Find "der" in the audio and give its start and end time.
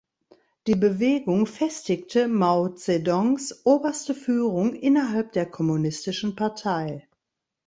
5.33-5.45